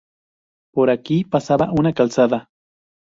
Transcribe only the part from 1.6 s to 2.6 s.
una calzada.